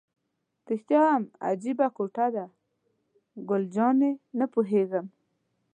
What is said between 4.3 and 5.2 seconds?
نه پوهېږم.